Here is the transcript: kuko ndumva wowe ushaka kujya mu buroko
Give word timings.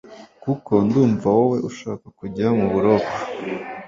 kuko 0.43 0.71
ndumva 0.85 1.27
wowe 1.37 1.57
ushaka 1.69 2.05
kujya 2.19 2.47
mu 2.57 2.65
buroko 2.73 3.13